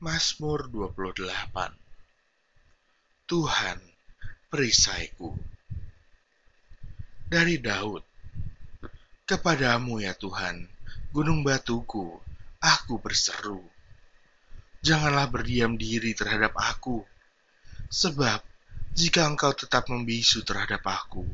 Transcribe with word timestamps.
Mazmur 0.00 0.64
28 0.72 1.28
Tuhan, 3.28 3.78
perisaiku 4.48 5.28
Dari 7.28 7.60
Daud 7.60 8.00
Kepadamu 9.28 10.00
ya 10.00 10.16
Tuhan, 10.16 10.64
gunung 11.12 11.44
batuku, 11.44 12.16
aku 12.64 12.96
berseru. 12.96 13.60
Janganlah 14.80 15.28
berdiam 15.28 15.76
diri 15.76 16.16
terhadap 16.16 16.56
aku, 16.56 17.04
sebab 17.92 18.40
jika 18.96 19.28
engkau 19.28 19.52
tetap 19.52 19.92
membisu 19.92 20.48
terhadap 20.48 20.80
aku, 20.88 21.28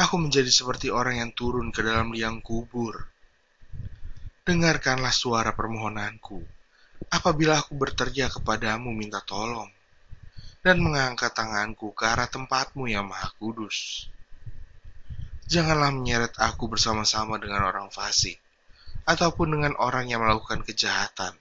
aku 0.00 0.16
menjadi 0.16 0.48
seperti 0.48 0.88
orang 0.88 1.20
yang 1.20 1.36
turun 1.36 1.68
ke 1.68 1.84
dalam 1.84 2.16
liang 2.16 2.40
kubur. 2.40 3.04
Dengarkanlah 4.48 5.12
suara 5.12 5.52
permohonanku 5.52 6.56
apabila 7.06 7.62
aku 7.62 7.78
berteriak 7.78 8.42
kepadamu 8.42 8.90
minta 8.90 9.22
tolong 9.22 9.70
dan 10.62 10.82
mengangkat 10.82 11.30
tanganku 11.32 11.94
ke 11.94 12.04
arah 12.04 12.26
tempatmu 12.26 12.90
yang 12.90 13.06
maha 13.06 13.30
kudus. 13.38 14.10
Janganlah 15.48 15.94
menyeret 15.94 16.36
aku 16.36 16.68
bersama-sama 16.68 17.40
dengan 17.40 17.64
orang 17.64 17.88
fasik, 17.88 18.36
ataupun 19.08 19.56
dengan 19.56 19.72
orang 19.80 20.12
yang 20.12 20.20
melakukan 20.20 20.60
kejahatan, 20.60 21.32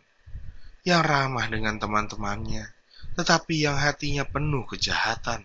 yang 0.88 1.04
ramah 1.04 1.44
dengan 1.52 1.76
teman-temannya, 1.76 2.72
tetapi 3.20 3.68
yang 3.68 3.76
hatinya 3.76 4.24
penuh 4.24 4.64
kejahatan. 4.64 5.44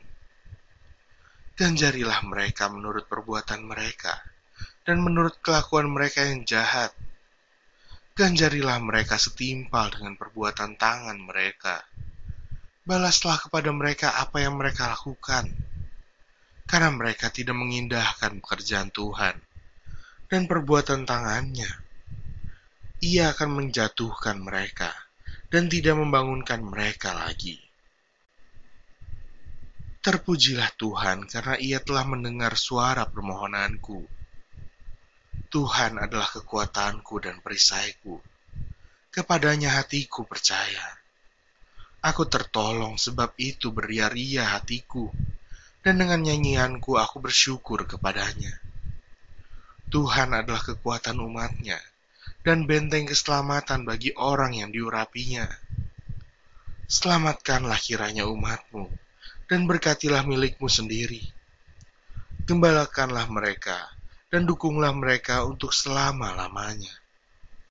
Ganjarilah 1.58 2.22
mereka 2.22 2.70
menurut 2.70 3.10
perbuatan 3.10 3.66
mereka, 3.66 4.14
dan 4.86 5.02
menurut 5.02 5.42
kelakuan 5.42 5.90
mereka 5.90 6.22
yang 6.22 6.46
jahat. 6.46 6.94
Ganjarilah 8.12 8.76
mereka 8.84 9.16
setimpal 9.16 9.88
dengan 9.88 10.20
perbuatan 10.20 10.76
tangan 10.76 11.16
mereka. 11.16 11.80
Balaslah 12.84 13.40
kepada 13.48 13.72
mereka 13.72 14.20
apa 14.20 14.44
yang 14.44 14.60
mereka 14.60 14.92
lakukan 14.92 15.48
karena 16.68 16.92
mereka 16.92 17.32
tidak 17.32 17.56
mengindahkan 17.56 18.40
pekerjaan 18.44 18.92
Tuhan 18.92 19.36
dan 20.28 20.44
perbuatan 20.44 21.08
tangannya. 21.08 21.72
Ia 23.00 23.32
akan 23.32 23.64
menjatuhkan 23.64 24.44
mereka 24.44 24.92
dan 25.48 25.72
tidak 25.72 25.96
membangunkan 25.96 26.60
mereka 26.60 27.16
lagi. 27.16 27.60
Terpujilah 30.02 30.68
Tuhan 30.76 31.30
karena 31.30 31.56
ia 31.56 31.80
telah 31.80 32.04
mendengar 32.04 32.60
suara 32.60 33.08
permohonanku. 33.08 34.21
Tuhan 35.52 36.00
adalah 36.00 36.32
kekuatanku 36.32 37.20
dan 37.20 37.44
perisaiku. 37.44 38.16
Kepadanya 39.12 39.76
hatiku 39.76 40.24
percaya. 40.24 40.96
Aku 42.00 42.24
tertolong 42.24 42.96
sebab 42.96 43.36
itu 43.36 43.68
beria-ria 43.68 44.48
hatiku 44.56 45.12
dan 45.84 46.00
dengan 46.00 46.24
nyanyianku 46.24 46.96
aku 46.96 47.20
bersyukur 47.20 47.84
kepadanya. 47.84 48.64
Tuhan 49.92 50.32
adalah 50.32 50.64
kekuatan 50.64 51.20
umatnya 51.20 51.76
dan 52.40 52.64
benteng 52.64 53.04
keselamatan 53.04 53.84
bagi 53.84 54.16
orang 54.16 54.56
yang 54.56 54.72
diurapinya. 54.72 55.44
Selamatkanlah 56.88 57.76
kiranya 57.76 58.24
umatmu 58.24 58.88
dan 59.52 59.68
berkatilah 59.68 60.24
milikmu 60.24 60.72
sendiri. 60.72 61.20
Gembalakanlah 62.48 63.28
mereka 63.28 64.00
dan 64.32 64.48
dukunglah 64.48 64.96
mereka 64.96 65.44
untuk 65.44 65.76
selama-lamanya. 65.76 67.01